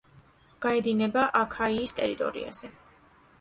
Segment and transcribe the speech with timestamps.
[0.65, 2.73] გაედინება აქაიის ტერიტორიაზე.